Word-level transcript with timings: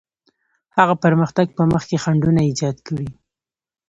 هغه 0.77 0.95
پرمختګ 1.03 1.47
په 1.57 1.63
مخ 1.71 1.83
کې 1.89 2.01
خنډونه 2.03 2.41
ایجاد 2.47 2.77
کړي. 2.87 3.07